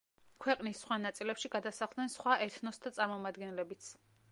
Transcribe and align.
ქვეყნის 0.45 0.79
სხვა 0.85 0.97
ნაწილებში 1.01 1.51
გადასახლდნენ 1.57 2.11
სხვა 2.15 2.35
ეთნოსთა 2.49 2.95
წარმომადგენლებიც. 2.99 3.95